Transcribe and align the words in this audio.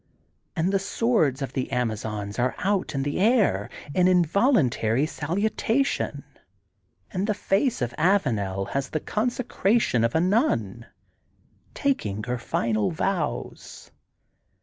And 0.55 0.71
the 0.73 0.79
swords 0.79 1.43
of 1.43 1.53
the 1.53 1.71
Amazons 1.71 2.39
are 2.39 2.55
out 2.57 2.95
in 2.95 3.03
the 3.03 3.19
air 3.19 3.69
in 3.93 4.07
involuntary 4.07 5.05
salutation, 5.05 6.23
and 7.11 7.27
the 7.27 7.35
face 7.35 7.83
of 7.83 7.93
Avanel 7.99 8.69
has 8.69 8.89
the 8.89 8.99
consecration 8.99 10.03
of 10.03 10.15
a 10.15 10.19
nun, 10.19 10.87
tak 11.75 12.03
ing 12.03 12.23
her 12.23 12.39
final 12.39 12.89
vows. 12.89 13.91